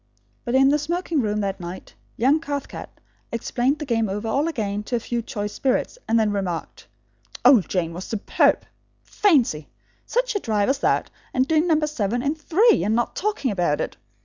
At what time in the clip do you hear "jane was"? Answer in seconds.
7.69-8.05